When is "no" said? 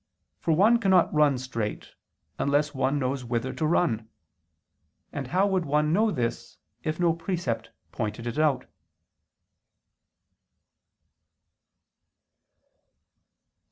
6.99-7.13